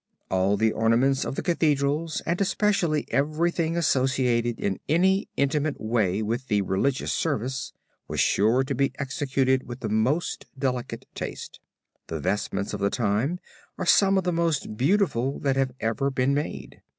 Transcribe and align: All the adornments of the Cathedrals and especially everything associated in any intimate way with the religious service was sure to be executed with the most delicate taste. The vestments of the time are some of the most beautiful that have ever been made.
All 0.31 0.57
the 0.57 0.69
adornments 0.71 1.25
of 1.25 1.35
the 1.35 1.43
Cathedrals 1.43 2.23
and 2.25 2.41
especially 2.41 3.05
everything 3.09 3.77
associated 3.77 4.59
in 4.59 4.79
any 4.89 5.29
intimate 5.37 5.79
way 5.79 6.23
with 6.23 6.47
the 6.47 6.63
religious 6.63 7.13
service 7.13 7.71
was 8.07 8.19
sure 8.19 8.63
to 8.63 8.73
be 8.73 8.93
executed 8.97 9.67
with 9.67 9.81
the 9.81 9.89
most 9.89 10.47
delicate 10.57 11.05
taste. 11.13 11.59
The 12.07 12.19
vestments 12.19 12.73
of 12.73 12.79
the 12.79 12.89
time 12.89 13.37
are 13.77 13.85
some 13.85 14.17
of 14.17 14.23
the 14.23 14.33
most 14.33 14.75
beautiful 14.75 15.37
that 15.41 15.55
have 15.55 15.71
ever 15.79 16.09
been 16.09 16.33
made. 16.33 16.81